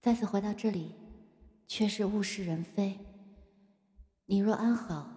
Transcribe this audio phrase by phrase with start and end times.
[0.00, 0.94] 再次回到这里，
[1.68, 2.98] 却是物是人非。
[4.24, 5.10] 你若安好，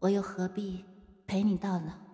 [0.00, 0.84] 我又何必
[1.28, 2.09] 陪你到老？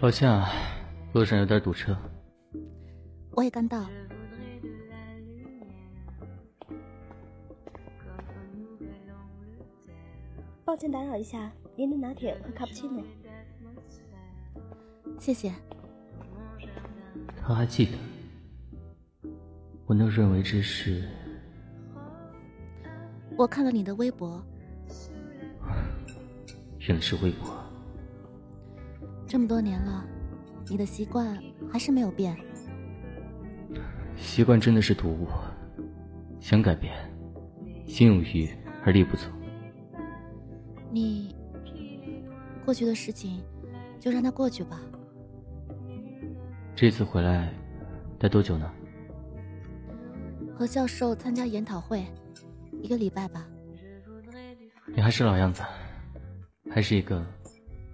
[0.00, 0.50] 抱歉啊，
[1.12, 1.94] 路上有点堵车。
[3.32, 3.86] 我也刚到。
[10.64, 13.04] 抱歉打扰一下，您的拿铁和卡布奇诺。
[15.18, 15.52] 谢谢。
[17.36, 19.28] 他还记得，
[19.84, 21.06] 我那认为这是。
[23.36, 24.42] 我看了你的微博。
[26.78, 27.54] 原来是微博。
[29.30, 30.04] 这么多年了，
[30.68, 31.40] 你的习惯
[31.72, 32.36] 还是没有变。
[34.16, 35.28] 习惯真的是毒物，
[36.40, 36.92] 想改变，
[37.86, 38.50] 心有余
[38.84, 39.28] 而力不足。
[40.90, 41.32] 你
[42.64, 43.40] 过去的事情，
[44.00, 44.80] 就让它过去吧。
[46.74, 47.54] 这次回来
[48.18, 48.68] 待多久呢？
[50.58, 52.04] 和教授参加研讨会，
[52.82, 53.46] 一个礼拜吧。
[54.88, 55.62] 你还是老样子，
[56.68, 57.24] 还是一个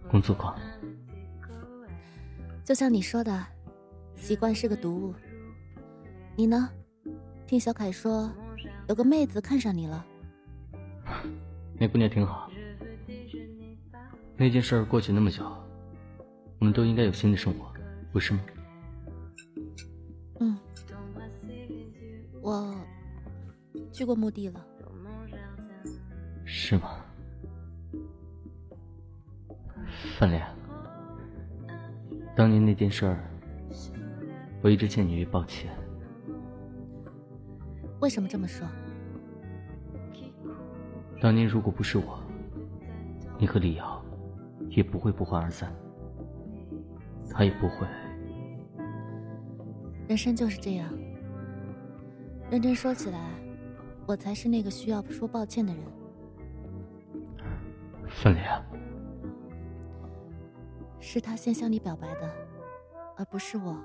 [0.09, 0.59] 工作狂。
[2.67, 3.47] 就像你说的，
[4.17, 5.15] 习惯是个毒物。
[6.35, 6.69] 你呢？
[7.47, 8.29] 听小凯说，
[8.89, 10.05] 有个妹子看上你了。
[11.79, 12.51] 那姑娘挺好。
[14.37, 15.45] 那件事过去那么久，
[16.59, 17.73] 我们都应该有新的生活，
[18.11, 18.41] 不是吗？
[20.41, 20.59] 嗯，
[22.43, 22.75] 我
[23.93, 24.67] 去过墓地了。
[26.45, 26.97] 是吗？
[30.19, 30.56] 范莲。
[32.37, 33.19] 当年那件事儿，
[34.63, 35.71] 我一直欠你一抱歉。
[38.01, 38.69] 为什么这么说？
[41.19, 42.21] 当年如果不是我，
[43.39, 44.05] 你和李瑶
[44.69, 45.75] 也不会不欢而散，
[47.31, 47.87] 他也不会。
[50.07, 50.87] 人生就是这样。
[52.51, 53.31] 认真说起来，
[54.07, 55.83] 我才是那个需要说抱歉的人。
[58.09, 58.47] 范莲。
[61.01, 62.31] 是他先向你表白的，
[63.17, 63.77] 而不是我。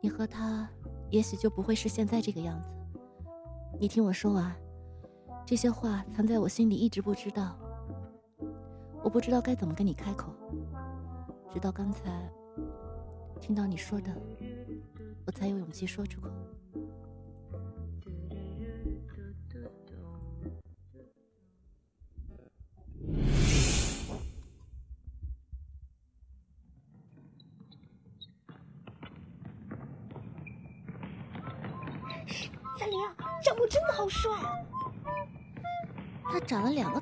[0.00, 0.68] 你和他
[1.10, 2.74] 也许就不会是现在这个样子。
[3.78, 4.52] 你听我说完，
[5.46, 7.56] 这些话藏在我心里，一直不知道。
[9.04, 10.32] 我不知道该怎么跟你开口，
[11.52, 12.28] 直到刚才
[13.40, 14.10] 听到你说的，
[15.26, 16.28] 我才有勇气说出口。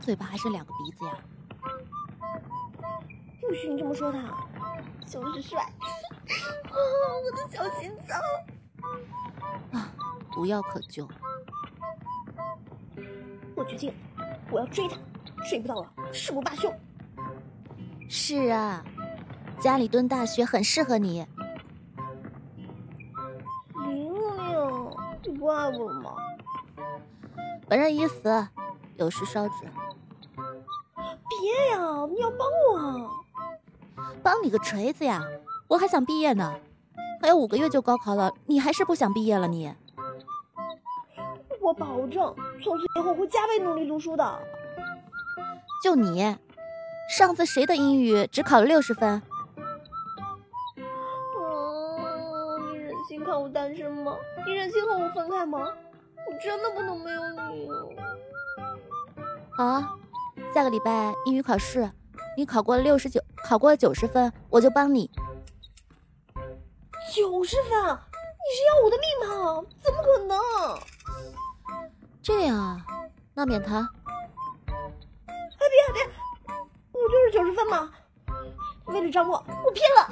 [0.01, 1.13] 嘴巴还是两个鼻子呀？
[3.41, 4.19] 不许你这么说他，
[5.07, 5.63] 就是帅！
[5.63, 6.75] 啊，
[7.25, 8.19] 我的小心脏！
[9.73, 9.93] 啊，
[10.37, 11.07] 无药可救。
[13.55, 13.93] 我决定，
[14.51, 14.97] 我要追他，
[15.49, 16.73] 追不到了誓不罢休。
[18.09, 18.85] 是啊，
[19.59, 21.27] 家里蹲大学很适合你。
[23.75, 24.91] 玲玲，
[25.25, 26.15] 你不爱我了吗？
[27.69, 28.49] 本人已死，
[28.97, 29.55] 有事烧纸。
[32.09, 33.11] 你要帮我？
[34.23, 35.23] 帮你个锤子呀！
[35.69, 36.55] 我还想毕业呢，
[37.21, 39.47] 还有五个月就高考了，你还是不想毕业了？
[39.47, 39.73] 你？
[41.61, 44.41] 我保证，从此以后会加倍努力读书的。
[45.85, 46.37] 就你，
[47.11, 49.23] 上次谁的英语只考了六十分？
[50.77, 50.83] 嗯，
[52.73, 54.17] 你忍心看我单身吗？
[54.47, 55.73] 你忍心和我分开吗？
[56.27, 57.69] 我真的不能没有你。
[59.53, 59.95] 好啊，
[60.53, 61.89] 下个礼拜英语考试，
[62.37, 65.09] 你考过了六十九，考过了九十分，我就帮你。
[67.15, 67.71] 九十分？
[67.73, 69.65] 你是要我的命吗？
[69.81, 70.37] 怎么可能？
[72.21, 72.85] 这样啊，
[73.33, 73.83] 那免谈。
[74.67, 76.03] 哎，别别，
[76.93, 77.93] 我就是九十分嘛。
[78.87, 80.09] 为了张默，我拼了。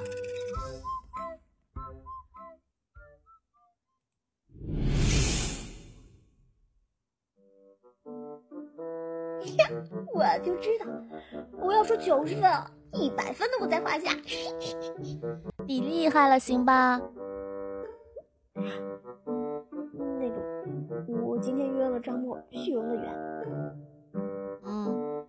[10.12, 10.86] 我就知道，
[11.60, 12.50] 我要说九十分，
[12.92, 14.10] 一百分都不在话下。
[15.66, 17.00] 你厉害了，行吧？
[18.54, 20.36] 那个，
[21.22, 23.14] 我今天约了张默去游乐园。
[24.64, 25.24] 嗯。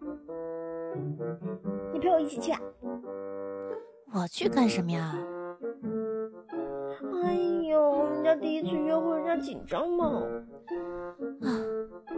[1.94, 2.52] 你陪我一起去。
[4.14, 5.16] 我去干什么呀？
[7.24, 7.34] 哎
[7.70, 10.24] 呦，人家第一次约会，人家紧张嘛。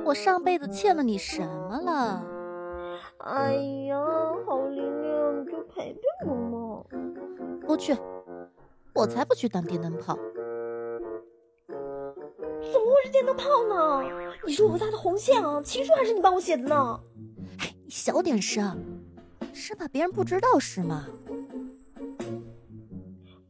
[0.01, 2.23] 啊，我上辈子欠了你什么了？
[3.19, 3.53] 哎
[3.87, 3.97] 呀，
[4.45, 6.83] 好玲玲，你就陪陪我嘛。
[7.65, 7.95] 不去，
[8.93, 10.17] 我才不去当电灯泡。
[11.67, 14.03] 怎么会是电灯泡呢？
[14.45, 15.61] 你是我们家的红线啊！
[15.61, 16.99] 情书还是你帮我写的呢？
[17.59, 18.77] 哎，你小点声，
[19.53, 21.05] 生怕别人不知道是吗？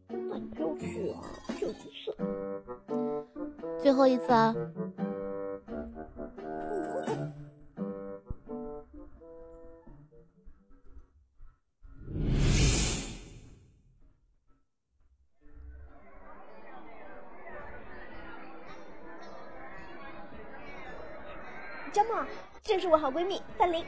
[0.10, 1.24] 那你陪我去啊，
[1.60, 2.14] 就一次，
[3.80, 4.54] 最后一次啊！
[23.12, 23.86] 闺蜜范玲。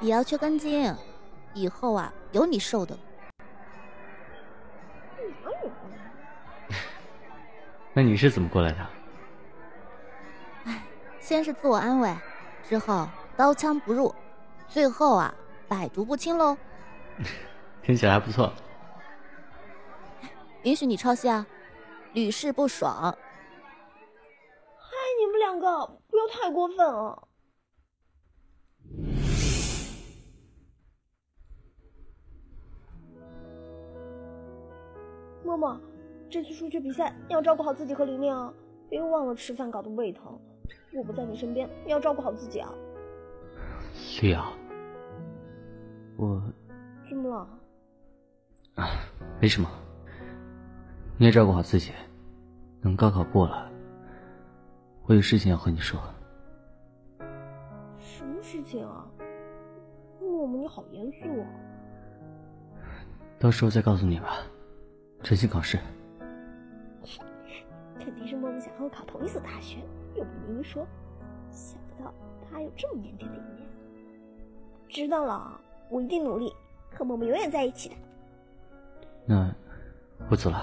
[0.00, 0.94] 也要缺根筋，
[1.54, 2.98] 以后啊有你受的。
[7.92, 8.86] 那你是怎么过来的？
[10.64, 10.82] 哎，
[11.18, 12.16] 先是自我安慰，
[12.68, 14.14] 之后刀枪不入，
[14.68, 15.34] 最后啊
[15.68, 16.56] 百毒不侵喽。
[17.82, 18.52] 听起来还不错。
[20.62, 21.44] 允许你抄袭啊，
[22.12, 22.94] 屡试不爽。
[24.78, 27.28] 嗨，你们两个不要太过分了！
[35.42, 35.80] 默默，
[36.28, 38.52] 这次数学比赛你要照顾好自己和玲玲啊，
[38.88, 40.38] 别忘了吃饭搞得胃疼。
[40.94, 42.72] 我不在你身边，你要照顾好自己啊。
[44.20, 44.52] 丽瑶，
[46.16, 46.42] 我
[47.08, 47.48] 怎么了？
[48.74, 48.90] 啊，
[49.40, 49.68] 没什么。
[51.18, 51.92] 你也照顾好自己。
[52.82, 53.69] 等高考过了，
[55.10, 56.00] 我有事情要和你说。
[57.98, 59.04] 什么事情啊？
[60.20, 61.46] 默默，你好严肃啊。
[63.36, 64.36] 到时候再告诉你吧。
[65.20, 65.80] 专心考试。
[67.98, 69.78] 肯定是默默想和我考同一所大学，
[70.14, 70.86] 又不明说，
[71.50, 72.14] 想不到
[72.48, 73.66] 他还有这么腼腆的一面。
[74.88, 76.52] 知道了，我一定努力
[76.94, 77.96] 和默默永远在一起的。
[79.26, 79.52] 那
[80.30, 80.62] 我走了。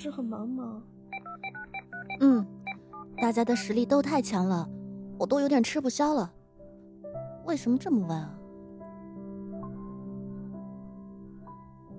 [0.00, 0.82] 你们考试很忙吗？
[2.20, 2.46] 嗯，
[3.18, 4.66] 大家的实力都太强了，
[5.18, 6.32] 我都有点吃不消了。
[7.44, 8.34] 为什么这么问啊？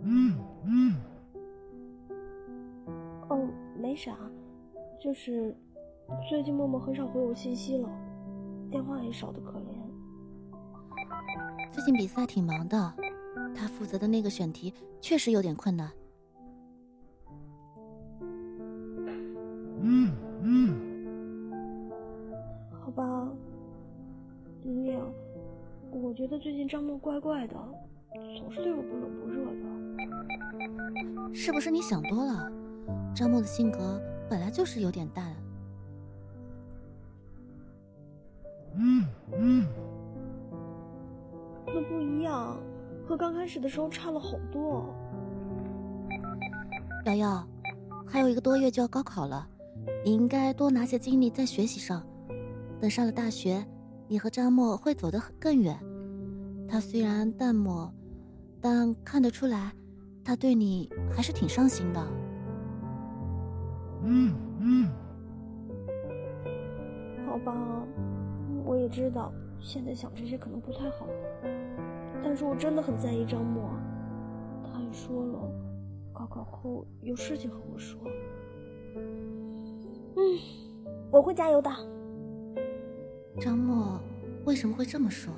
[0.04, 0.96] 嗯嗯。
[3.30, 4.18] 哦，没啥，
[5.00, 5.56] 就是
[6.28, 7.88] 最近默默很少回我信息了，
[8.72, 9.66] 电话也少的可怜。
[11.72, 12.94] 最近比赛挺忙的，
[13.56, 15.88] 他负责的那个选题确实有点困难。
[26.72, 27.56] 张默怪怪的，
[28.38, 31.36] 总是对我不冷不热的。
[31.36, 32.50] 是不是你想多了？
[33.14, 35.36] 张默的性格本来就是有点淡。
[38.76, 39.68] 嗯嗯，
[41.66, 42.58] 那不一样，
[43.06, 44.86] 和刚开始的时候差了好多。
[47.04, 47.46] 瑶瑶，
[48.08, 49.46] 还有一个多月就要高考了。
[50.06, 52.02] 你应该多拿些精力在学习上，
[52.80, 53.62] 等上了大学，
[54.08, 55.78] 你和张默会走得更远。
[56.72, 57.94] 他虽然淡漠，
[58.62, 59.74] 但看得出来，
[60.24, 62.02] 他对你还是挺上心的。
[64.04, 64.90] 嗯嗯，
[67.28, 67.86] 好吧，
[68.64, 71.06] 我也知道现在想这些可能不太好，
[72.24, 73.70] 但是我真的很在意张默，
[74.64, 75.52] 他也说了，
[76.14, 78.00] 高考后有事情和我说。
[80.16, 80.40] 嗯，
[81.12, 81.70] 我会加油的。
[83.42, 84.00] 张默
[84.46, 85.34] 为什么会这么说？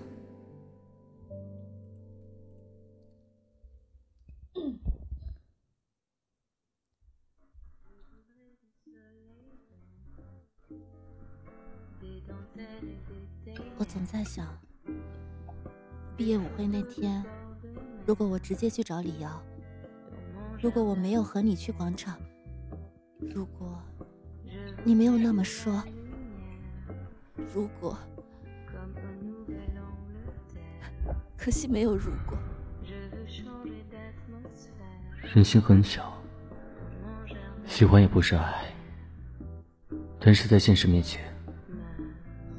[14.24, 14.48] 在想，
[16.16, 17.22] 毕业舞会那天，
[18.06, 19.44] 如果我直接去找李瑶，
[20.62, 22.18] 如果我没有和你去广场，
[23.36, 23.78] 如果……
[24.86, 25.84] 你没有那么说。
[27.54, 27.98] 如果，
[31.36, 32.38] 可惜没有如果。
[35.34, 36.14] 人心很小，
[37.66, 38.74] 喜欢也不是爱，
[40.18, 41.22] 但是在现实面前，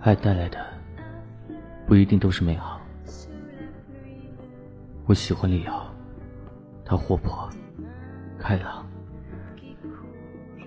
[0.00, 0.74] 爱带来的
[1.87, 2.81] 不一定都是美好。
[5.07, 5.87] 我喜欢李瑶，
[6.85, 7.49] 她活泼、
[8.38, 8.87] 开朗，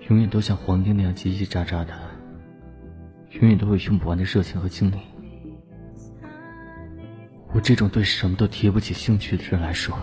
[0.08, 1.92] 永远都像黄丁那样叽叽喳喳的，
[3.30, 4.98] 永远都有用不完的热情和精力。
[7.52, 9.98] 我这种对什么都提不起兴趣的人来说，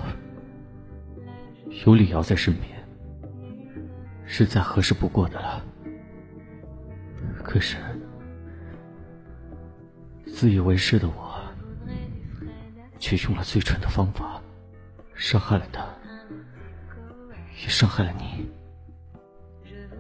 [1.86, 2.66] 有李瑶在身边，
[4.26, 5.64] 是再合适不过的了。
[7.42, 7.78] 可是，
[10.36, 11.42] 自以为是的我。
[13.00, 14.42] 却用了最蠢的方法，
[15.16, 15.86] 伤害了他，
[17.62, 18.50] 也伤害了你，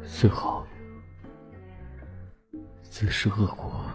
[0.06, 0.65] 最后
[2.82, 3.86] 自食恶果。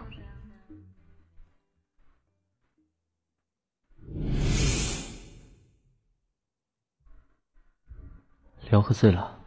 [8.71, 9.39] 聊喝醉了。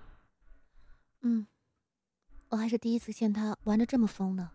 [1.22, 1.46] 嗯，
[2.50, 4.50] 我还是第一次见他玩的这么疯呢。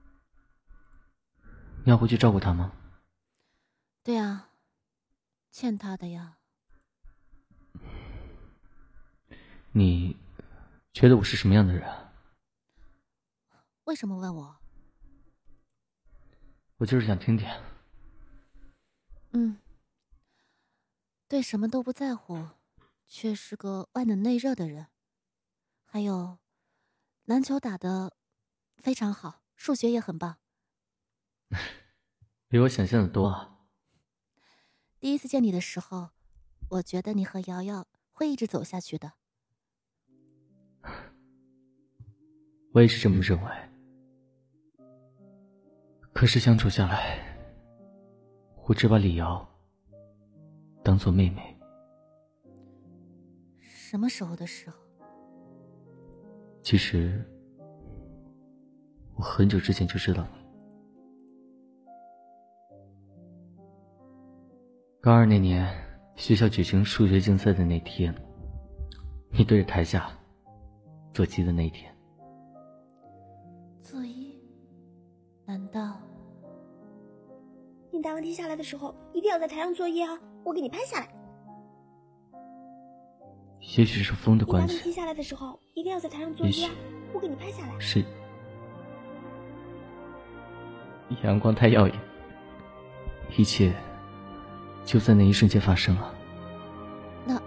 [1.90, 2.72] 你要回去照顾他吗？
[4.04, 4.52] 对啊。
[5.50, 6.38] 欠他的呀。
[9.72, 10.16] 你
[10.94, 11.92] 觉得我是什么样的人？
[13.86, 14.60] 为什么问我？
[16.78, 17.50] 我就是想听听。
[19.32, 19.58] 嗯，
[21.28, 22.50] 对什么都不在乎，
[23.08, 24.90] 却是个外冷内热的人。
[25.86, 26.38] 还有，
[27.26, 28.16] 篮球打的
[28.78, 30.38] 非常好，数学也很棒。
[32.48, 33.58] 比我想象的多啊。
[35.00, 36.10] 第一次见你的时候，
[36.70, 39.14] 我觉得你和瑶瑶会一直走下去的。
[42.74, 43.52] 我也是这么认为。
[46.14, 47.20] 可是相处下来，
[48.68, 49.48] 我只把李瑶
[50.84, 51.58] 当做妹妹。
[53.62, 54.78] 什么时候的时候？
[56.62, 57.26] 其实，
[59.16, 60.39] 我很久之前就知道你。
[65.10, 65.68] 高二那年，
[66.16, 68.14] 学校举行数学竞赛的那天，
[69.32, 70.08] 你对着台下
[71.16, 71.92] 做揖的那一天。
[73.82, 74.36] 作揖？
[75.48, 76.00] 难道？
[77.90, 80.16] 你答完题下来的时候，一定要在台上作揖啊！
[80.44, 81.10] 我给你拍下来。
[83.62, 84.76] 也许是风的关系。
[84.76, 86.72] 你答完题下来的时候，一定要在台上作揖啊！
[87.14, 87.80] 我给你拍下来。
[87.80, 88.06] 是。
[91.24, 92.00] 阳光太耀眼，
[93.36, 93.74] 一切。
[94.86, 96.14] 就在那一瞬间发生了。
[97.26, 97.40] 那，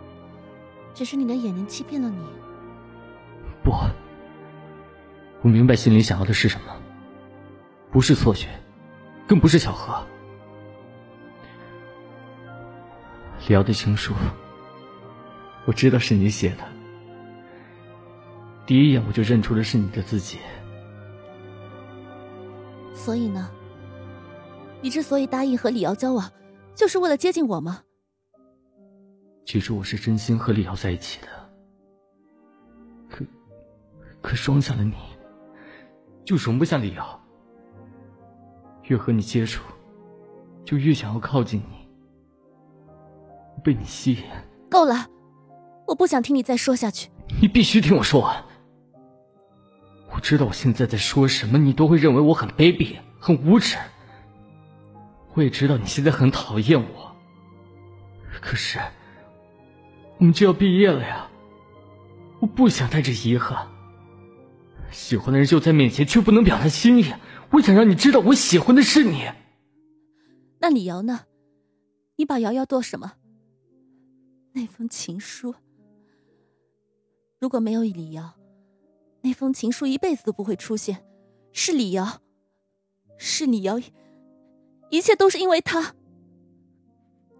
[0.95, 2.25] 只是你的眼睛欺骗了你。
[3.65, 3.73] 不，
[5.41, 6.77] 我明白心里想要的是什么，
[7.91, 8.49] 不是错觉，
[9.27, 10.01] 更不是巧合。
[13.49, 14.15] 李瑶的情书，
[15.65, 16.65] 我知道是你写的，
[18.65, 20.39] 第一眼我就认出了是你的字迹。
[22.95, 23.51] 所以呢，
[24.81, 26.31] 你之所以答应和李瑶交往。
[26.75, 27.83] 就是为了接近我吗？
[29.45, 31.27] 其实我是真心和李瑶在一起的，
[33.11, 33.25] 可
[34.21, 34.95] 可装下了你，
[36.25, 37.21] 就容不下李瑶。
[38.85, 39.63] 越和你接触，
[40.65, 41.89] 就越想要靠近你，
[43.63, 44.25] 被你吸引。
[44.71, 45.07] 够了，
[45.87, 47.11] 我不想听你再说下去。
[47.41, 48.45] 你必须听我说完。
[50.15, 53.79] 我知道我现在在说什么，你都会认为我很卑鄙、很无耻。
[55.35, 57.17] 我也知道你现在很讨厌我，
[58.41, 58.79] 可是
[60.19, 61.29] 我们就要毕业了呀！
[62.41, 63.67] 我不想带着遗憾。
[64.91, 67.15] 喜欢的人就在面前，却不能表达心意。
[67.51, 69.31] 我想让你知道，我喜欢的是你。
[70.59, 71.21] 那李瑶呢？
[72.17, 73.13] 你把瑶瑶做什么？
[74.53, 75.55] 那封情书，
[77.39, 78.35] 如果没有李瑶，
[79.23, 81.05] 那封情书一辈子都不会出现。
[81.53, 82.21] 是李瑶，
[83.17, 83.81] 是李瑶。
[84.93, 85.95] 一切都是因为他。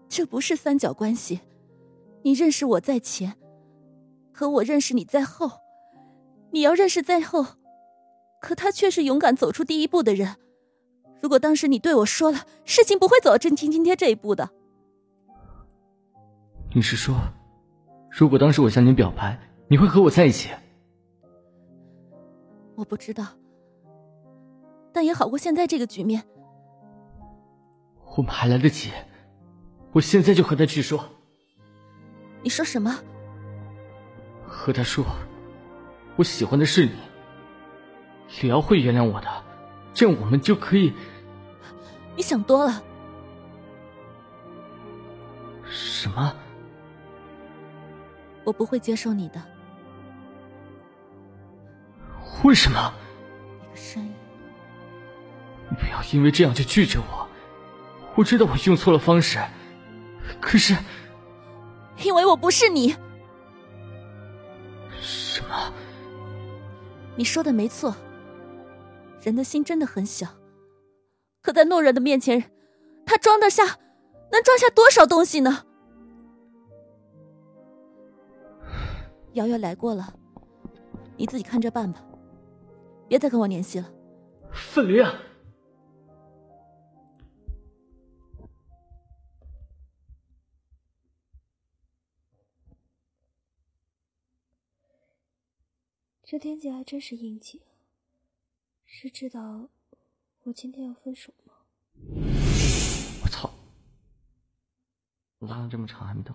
[0.09, 1.39] 这不是三角关系，
[2.23, 3.35] 你认识我在前，
[4.33, 5.51] 和我认识你在后，
[6.49, 7.45] 你要认识在后，
[8.41, 10.35] 可他却是勇敢走出第一步的人。
[11.21, 14.49] 如果当时你对我说了，事情不会走到真情今天这一步的。
[16.73, 17.15] 你是说，
[18.09, 20.49] 如果当时我向你表白，你会和我在一起？
[22.73, 23.27] 我不知道，
[24.91, 26.23] 但也好过现在这个局面。
[28.15, 28.91] 我们还来得及，
[29.91, 31.03] 我现在就和他去说。
[32.41, 32.95] 你说什么？
[34.45, 35.03] 和他说，
[36.15, 36.91] 我喜欢的是你。
[38.41, 39.27] 李瑶会原谅我的，
[39.93, 40.93] 这样我们就可以。
[42.15, 42.83] 你想多了。
[45.65, 46.35] 什么？
[48.43, 49.41] 我不会接受你的。
[52.43, 52.93] 为什么？
[53.61, 54.13] 那个声音。
[55.69, 57.22] 你不要因为这样就拒绝我。
[58.15, 59.39] 我知道我用错了方式，
[60.39, 60.75] 可是，
[62.03, 62.95] 因为我不是你。
[65.01, 65.73] 什么？
[67.15, 67.95] 你说的没错，
[69.21, 70.27] 人的心真的很小，
[71.41, 72.51] 可在懦弱的面前，
[73.05, 73.63] 他装得下，
[74.31, 75.63] 能装下多少东西呢？
[79.33, 80.13] 瑶瑶来过了，
[81.17, 81.99] 你自己看着办吧，
[83.07, 83.89] 别再跟我联系了。
[84.51, 85.03] 范林。
[96.25, 97.61] 这天气还真是阴气，
[98.85, 99.67] 是知道
[100.43, 101.53] 我今天要分手吗？
[103.21, 103.53] 我操！
[105.39, 106.33] 拉了这么长还没到。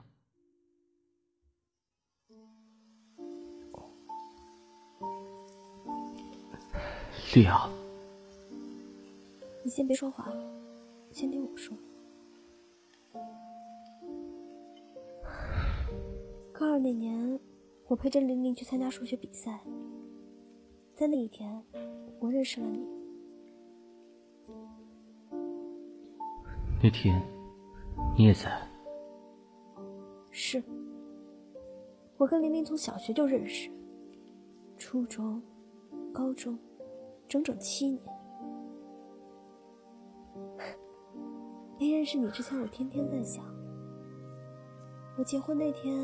[7.35, 7.71] 丽瑶，
[9.65, 10.31] 你先别说话，
[11.13, 11.77] 先听我说。
[16.53, 17.41] 高二那年，
[17.89, 19.61] 我陪着玲玲去参加数学比赛，
[20.95, 21.65] 在那一天，
[22.21, 22.87] 我认识了你。
[26.83, 27.19] 那天，
[28.15, 28.61] 你也在。
[30.31, 30.63] 是，
[32.19, 33.71] 我跟玲玲从小学就认识，
[34.77, 35.43] 初中、
[36.13, 36.59] 高中。
[37.27, 38.03] 整整七年，
[41.79, 43.45] 没认识你之前，我天天在想，
[45.19, 45.95] 我结婚那天，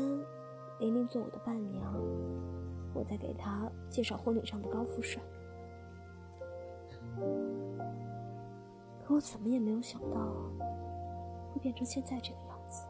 [0.79, 1.93] 玲玲做我的伴娘，
[2.93, 5.21] 我在给她介绍婚礼上的高富帅，
[9.05, 10.17] 可我怎么也没有想到，
[11.53, 12.85] 会变成现在这个样子。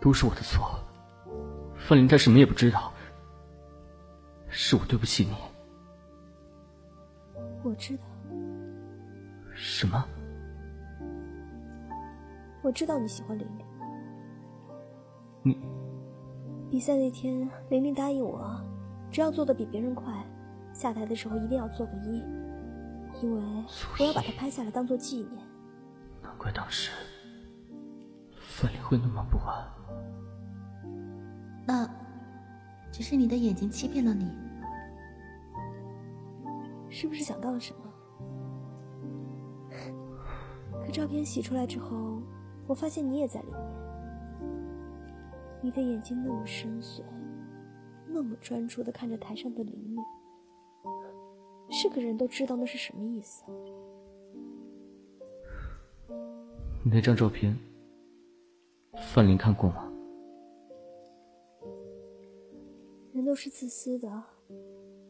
[0.00, 0.78] 都是我的错，
[1.76, 2.92] 范林他什么也不知道，
[4.48, 5.34] 是我对不起你。
[7.62, 8.02] 我知道。
[9.54, 10.04] 什么？
[12.62, 13.66] 我知道你喜欢玲玲。
[15.42, 15.81] 你。
[16.72, 18.58] 比赛那天，玲玲答应我，
[19.10, 20.10] 只要做的比别人快，
[20.72, 22.24] 下台的时候一定要做个揖，
[23.20, 23.42] 因为
[24.00, 25.46] 我要把它拍下来当做纪念。
[26.22, 26.90] 难怪当时
[28.40, 29.62] 范玲会那么不安。
[31.66, 31.86] 那，
[32.90, 34.32] 只是你的眼睛欺骗了你。
[36.88, 37.82] 是不是想到了什么？
[40.86, 42.22] 可照片洗出来之后，
[42.66, 43.81] 我发现你也在里面。
[45.62, 47.02] 你的眼睛那么深邃，
[48.08, 49.96] 那么专注的看着台上的玲玲，
[51.70, 53.44] 是个人都知道那是什么意思。
[56.84, 57.56] 那张照片，
[59.14, 59.88] 范林看过吗？
[63.12, 64.08] 人都是自私的，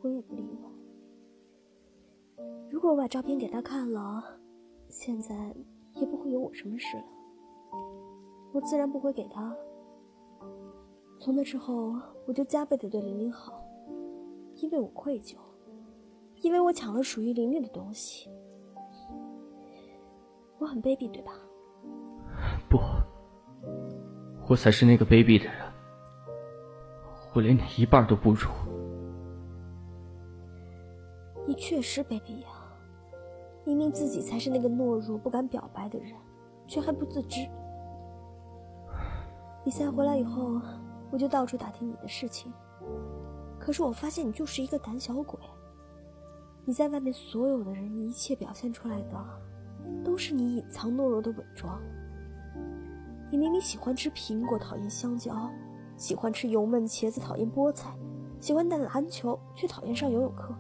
[0.03, 2.45] 我也不例外。
[2.69, 4.23] 如果我把照片给他看了，
[4.91, 5.35] 现在
[5.95, 7.05] 也不会有我什么事了。
[8.53, 9.57] 我自然不会给他。
[11.25, 11.95] 从那之后，
[12.27, 13.65] 我就加倍的对玲玲好，
[14.57, 15.37] 因为我愧疚，
[16.41, 18.29] 因为我抢了属于玲玲的东西。
[20.59, 21.31] 我很卑鄙，对吧？
[22.69, 22.77] 不，
[24.49, 25.55] 我才是那个卑鄙的人。
[27.37, 28.51] 我连你一半都不如。
[31.47, 32.49] 你确实卑鄙呀！
[33.65, 36.11] 明明自己才是那个懦弱不敢表白的人，
[36.67, 37.49] 却还不自知。
[39.63, 40.61] 比赛回来以后，
[41.13, 42.53] 我就到处打听你的事情，
[43.61, 45.39] 可是我发现你就是一个胆小鬼。
[46.65, 49.25] 你在外面所有的人一切表现出来的，
[50.03, 51.81] 都是你隐藏懦弱的伪装。
[53.31, 55.51] 你明明喜欢吃苹果，讨厌香蕉；
[55.97, 57.91] 喜欢吃油焖茄子，讨厌菠菜；
[58.41, 60.55] 喜欢打篮球，却讨厌上游泳课；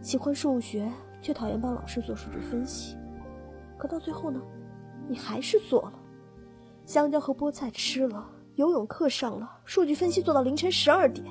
[0.00, 0.90] 喜欢数学。
[1.20, 2.96] 却讨厌帮老师做数据分析，
[3.76, 4.40] 可到最后呢，
[5.08, 5.92] 你还是做了。
[6.86, 8.24] 香蕉和菠菜吃了，
[8.58, 11.24] 游泳课上了，数据分析做到凌晨十二点。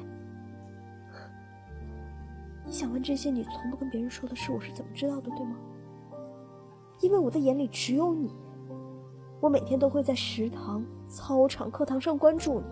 [2.65, 5.57] 你想问这些你从不跟别人说的事，我是怎么知道的，对吗？
[7.01, 8.33] 因为我的眼里只有你，
[9.41, 12.65] 我每天都会在食堂、操场、课堂上关注你。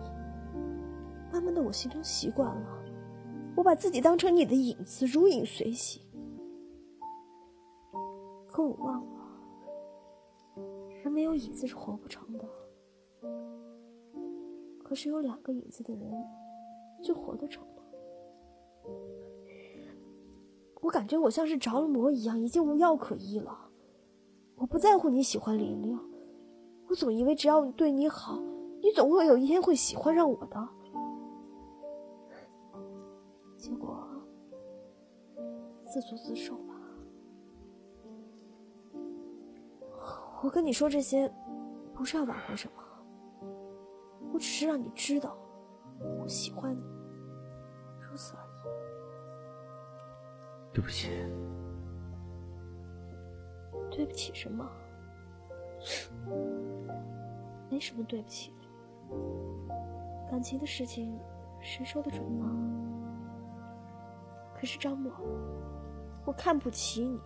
[1.30, 2.82] 慢慢的，我形成习惯了，
[3.54, 6.00] 我把自己当成你的影子，如影随形。
[8.48, 9.20] 可我忘了，
[11.02, 12.48] 人没有影子是活不成的。
[14.86, 16.08] 可是有两个影子的人，
[17.02, 17.82] 就活得成了。
[20.80, 23.68] 我感觉我像是着了魔一样，已经无药可医了。
[24.54, 25.98] 我不在乎你喜欢玲玲，
[26.88, 28.40] 我总以为只要你对你好，
[28.80, 30.68] 你总会有一天会喜欢上我的。
[33.56, 34.06] 结果，
[35.84, 36.80] 自作自受吧。
[40.44, 41.28] 我跟你说这些，
[41.92, 42.85] 不是要挽回什么，
[44.32, 45.36] 我只是让你知道，
[46.20, 46.82] 我喜欢你，
[48.00, 48.46] 如此而已。
[50.72, 51.10] 对不起。
[53.90, 54.68] 对不起什么？
[57.70, 58.56] 没什么对不起的。
[60.30, 61.18] 感情的事情，
[61.62, 62.44] 谁说的准呢？
[64.54, 65.12] 可是张默，
[66.24, 67.20] 我看不起你。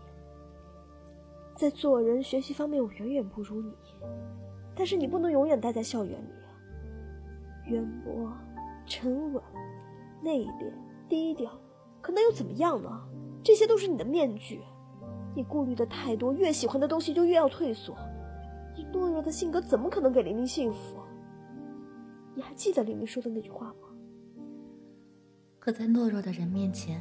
[1.56, 3.74] 在做人、学习方面，我远远不如你。
[4.74, 6.39] 但是你不能永远待在校园里啊！
[7.70, 8.32] 渊博、
[8.84, 9.42] 沉稳、
[10.20, 10.72] 内敛、
[11.08, 11.50] 低调，
[12.02, 12.90] 可那又怎么样呢？
[13.42, 14.60] 这些都是你的面具。
[15.34, 17.96] 你顾虑的太多，越喜欢的东西就越要退缩。
[18.76, 20.96] 你懦弱的性格怎么可能给玲玲幸福？
[22.34, 23.88] 你还记得玲玲说的那句话吗？
[25.60, 27.00] 可在懦弱的人面前，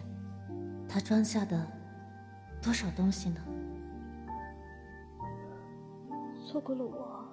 [0.87, 1.65] 他装下的
[2.61, 3.41] 多少东西呢？
[6.45, 7.25] 错过了我，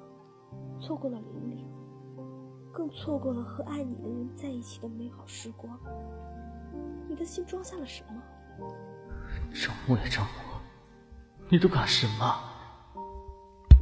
[0.80, 1.66] 错过了玲玲，
[2.76, 5.80] 更错过了和爱你的人在一起的美好时光。
[7.08, 8.22] 你的心装下了什么？
[9.54, 10.60] 张默呀，张默。
[11.48, 12.34] 你都干什么？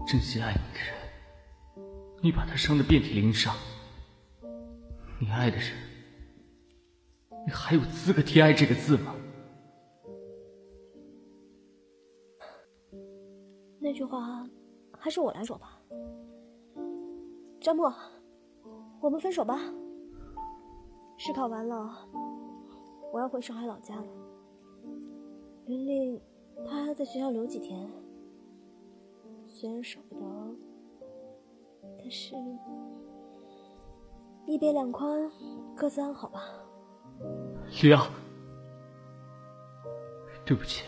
[0.07, 0.94] 真心爱你的人，
[2.22, 3.52] 你把他伤得遍体鳞伤。
[5.18, 5.72] 你爱的人，
[7.44, 9.12] 你还有资格提“爱”这个字吗？
[13.80, 14.46] 那句话，
[14.96, 15.80] 还是我来说吧。
[17.61, 17.92] 张默，
[19.04, 19.60] 我们分手吧。
[21.18, 21.94] 试考完了，
[23.12, 24.06] 我要回上海老家了。
[25.66, 26.18] 玲玲。
[26.64, 27.90] 她还要在学校留几天，
[29.46, 30.24] 虽然舍不得，
[31.98, 32.36] 但是
[34.46, 35.30] 一别两宽，
[35.76, 36.40] 各自安好吧。
[37.82, 38.06] 李阳，
[40.46, 40.84] 对不起，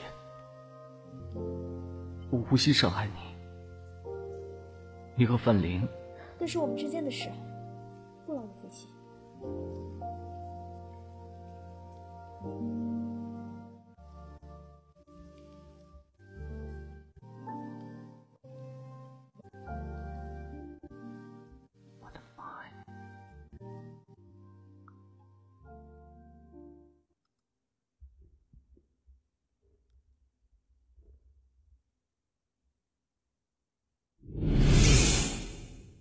[2.30, 3.12] 我无心伤害你。
[5.16, 5.86] 你和范玲，
[6.38, 7.28] 那是我们之间的事，
[8.26, 8.90] 不劳你费心。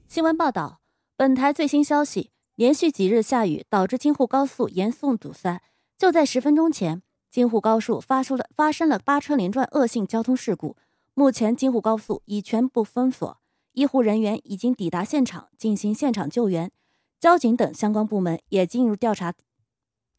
[0.07, 0.79] 新闻报道：
[1.17, 5.61] 本台最新消息，连续几日下雨，导致京沪高速严重堵塞。
[5.97, 7.01] 就在十分钟前，
[7.31, 10.75] 京沪高速发出了发生了八车连撞恶性交通事故。
[11.13, 13.37] 目前，京沪高速已全部封锁，
[13.71, 16.69] 医护人员已经抵达现场进行现场救援，
[17.17, 19.33] 交警等相关部门也进入调查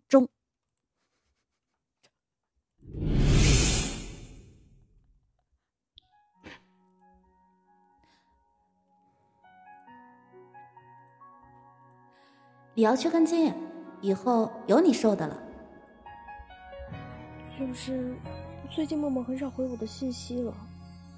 [0.08, 0.30] 中。
[12.76, 13.54] 李瑶缺根筋，
[14.02, 15.42] 以后有你受的了。
[17.56, 18.14] 是不是
[18.70, 20.54] 最近默默很少回我的信息了，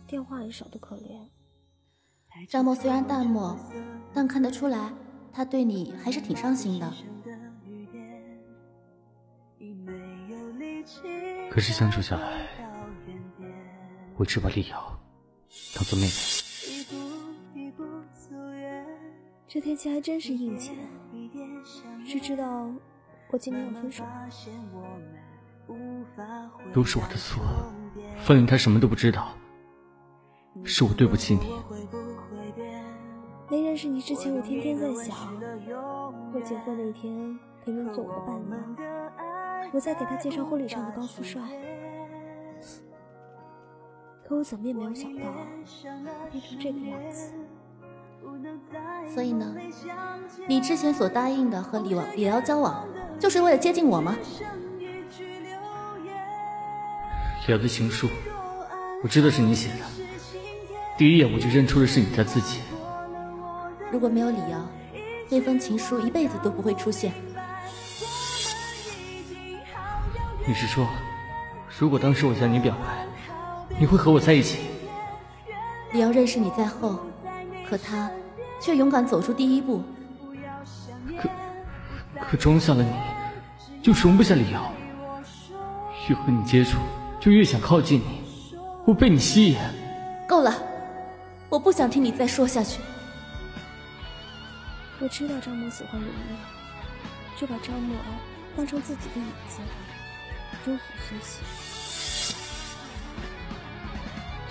[0.06, 1.18] 电话也少得可怜。
[2.48, 3.58] 张默虽然淡漠，
[4.14, 4.92] 但看得出来
[5.32, 6.88] 他对你还是挺上心的。
[11.50, 12.46] 可是相处下来，
[14.16, 14.96] 我只把李瑶
[15.74, 16.12] 当做妹妹。
[19.48, 20.76] 这天气还真是应景。
[22.08, 22.66] 是知道
[23.30, 24.02] 我今天要分手，
[26.72, 27.44] 都是我的错。
[28.16, 29.36] 范林他什么都不知道，
[30.64, 31.54] 是我对不起你。
[33.50, 35.14] 没认识你之前，我天天在想，
[36.32, 37.12] 我结婚那天，
[37.66, 41.42] 林林做我的伴娘，我在给他介绍婚礼上的高富帅。
[44.24, 45.30] 可我怎么也没有想到，
[46.30, 47.34] 变成这个样子。
[49.12, 49.54] 所以呢，
[50.46, 52.84] 你之前所答应的和李王李瑶交往，
[53.18, 54.16] 就是为了接近我吗？
[57.46, 58.08] 李瑶的情书，
[59.02, 59.84] 我知道是你写的，
[60.98, 62.60] 第一眼我就认出了是你的字迹。
[63.90, 64.66] 如果没有李瑶，
[65.30, 67.12] 那封情书一辈子都不会出现。
[70.46, 70.86] 你是说，
[71.78, 73.06] 如果当时我向你表白，
[73.78, 74.58] 你会和我在一起？
[75.92, 77.00] 李瑶认识你在后。
[77.68, 78.10] 可他
[78.60, 79.82] 却勇敢走出第一步。
[81.20, 81.28] 可
[82.30, 82.92] 可装下了你，
[83.82, 84.72] 就容不下李瑶。
[86.08, 86.78] 越和你接触，
[87.20, 88.24] 就越想靠近你。
[88.86, 89.58] 我被你吸引。
[90.26, 90.54] 够了，
[91.48, 92.80] 我不想听你再说下去。
[95.00, 96.12] 我知道张默喜欢李瑶，
[97.38, 97.96] 就把张默
[98.56, 99.60] 当成自己的影子，
[100.64, 101.42] 如此学习。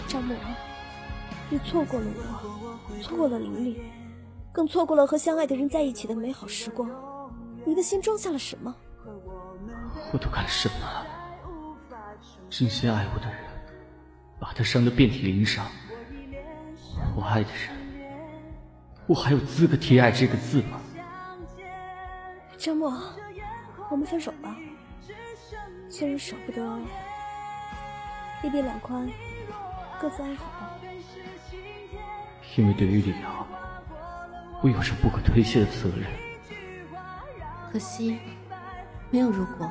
[0.08, 0.38] 张默，
[1.50, 3.82] 你错过了我，错过了玲玲，
[4.52, 6.90] 更错过了和相爱的人在一起的美好时光。
[7.66, 8.76] 你的心装下了什么？
[10.12, 11.06] 我都干了什么？
[12.50, 13.38] 真心爱我的人，
[14.40, 15.66] 把他伤得遍体鳞伤。
[17.16, 17.70] 我爱的人，
[19.06, 20.82] 我还有资格提“爱”这个字吗？
[22.58, 22.92] 张默，
[23.90, 24.56] 我们分手吧。
[25.90, 26.80] 虽然舍不得，
[28.44, 29.10] 一别两宽，
[30.02, 30.57] 各自安好吧。
[32.58, 33.48] 因为对于李瑶，
[34.64, 36.08] 我有着不可推卸的责任。
[37.72, 38.18] 可惜，
[39.12, 39.70] 没有如果。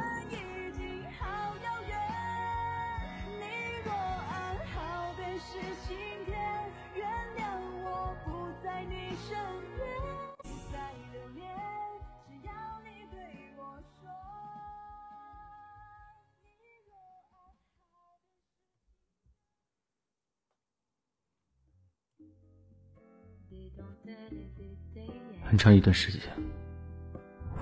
[25.56, 26.20] 很长一段时间，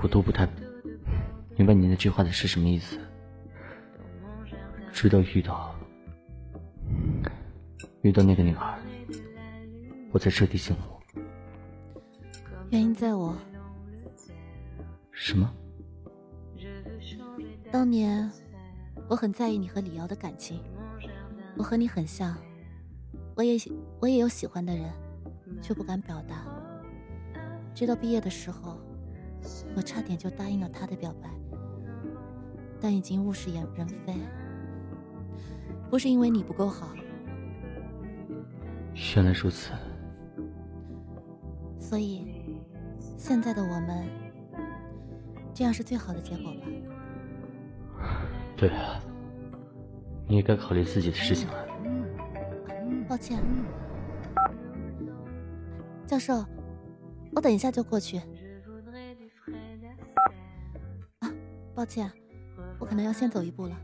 [0.03, 0.49] 我都不太
[1.57, 2.99] 明白你那句话的是什么意思。
[4.93, 5.73] 直到遇到
[8.03, 8.77] 遇到那个女孩，
[10.11, 11.21] 我才彻底醒悟。
[12.71, 13.39] 原因在我。
[15.13, 15.49] 什么？
[17.71, 18.29] 当年
[19.09, 20.61] 我很在意你和李瑶的感情，
[21.57, 22.37] 我和你很像，
[23.37, 23.57] 我也
[24.01, 24.93] 我也有喜欢的人，
[25.63, 26.45] 却不敢表达。
[27.75, 28.79] 直到毕业的时候，
[29.77, 31.29] 我差点就答应了他的表白，
[32.81, 33.67] 但已经物是人
[34.07, 34.15] 非。
[35.91, 36.89] 不是因为你不够好，
[39.17, 39.73] 原来如此。
[41.79, 42.27] 所以，
[43.19, 44.09] 现在的我们，
[45.53, 46.61] 这样是最好的结果吧？
[48.57, 49.01] 对啊，
[50.27, 51.67] 你也该考虑自己的事情了。
[53.09, 53.43] 抱歉，
[56.07, 56.45] 教授。
[57.35, 58.19] 我等一下就过去。
[61.19, 61.31] 啊，
[61.75, 62.11] 抱歉，
[62.79, 63.77] 我可能要先走一步了。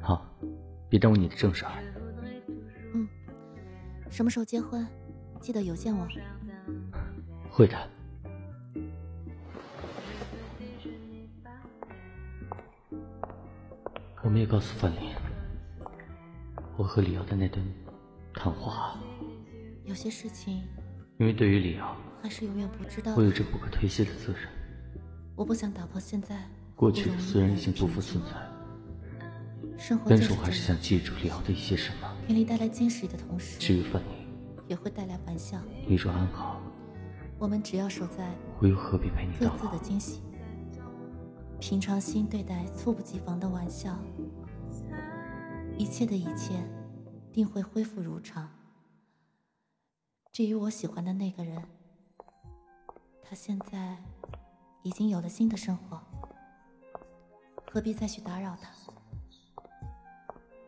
[0.00, 0.26] 好，
[0.88, 1.72] 别耽误你的正事儿。
[2.94, 3.08] 嗯，
[4.10, 4.86] 什么时候结婚？
[5.40, 6.06] 记得邮件我。
[7.50, 7.76] 会的。
[14.24, 15.10] 我没有告诉范林，
[16.76, 17.64] 我和李瑶的那段
[18.34, 18.96] 谈话。
[19.84, 20.62] 有些事情。
[21.22, 21.96] 因为对于李敖。
[22.20, 23.14] 还是永远不知道。
[23.16, 24.42] 我有着不可推卸的责任。
[25.36, 26.36] 我不想打破现在。
[26.74, 32.12] 过去的虽然已经不复存在，生活但是我还是想记住李敖的一些什么。
[32.26, 34.26] 给你带来惊喜的同时，至于范宁，
[34.66, 35.58] 也会带来玩笑。
[35.86, 36.60] 你若安好，
[37.38, 40.22] 我们只要守在，我又何必陪你各自的惊喜，
[41.60, 43.96] 平常心对待猝不及防的玩笑，
[45.78, 46.54] 一切的一切，
[47.32, 48.48] 定会恢复如常。
[50.32, 51.62] 至于我喜欢的那个人。
[53.22, 53.96] 他现在
[54.82, 56.00] 已经有了新的生活，
[57.70, 58.70] 何必再去打扰他？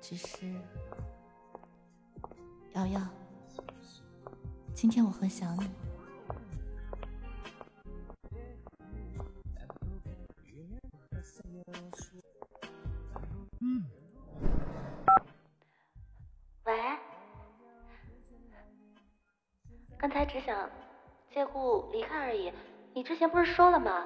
[0.00, 0.54] 只是，
[2.74, 3.00] 瑶瑶，
[4.74, 5.83] 今天我很想你。
[20.44, 20.54] 想。
[21.32, 22.52] 借故离开而已，
[22.92, 24.04] 你之前不是说了吗？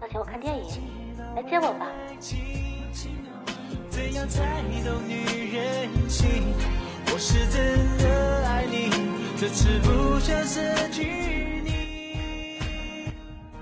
[0.00, 0.64] 要请我看电影，
[1.34, 1.88] 来接我吧。
[3.88, 6.54] 怎样才懂女人心？
[7.06, 8.90] 我是真的爱你，
[9.36, 11.51] 这次不想失去。